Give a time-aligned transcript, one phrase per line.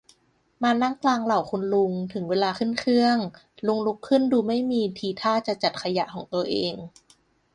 [0.63, 3.17] มานั่งกลางเหล่าคุณลุง ถึงเวลาขึ้นเครื่อง
[3.65, 6.73] ลุงลุกขึ้นดูไม่มีทีท่าจะจัดขยะของตัวเอง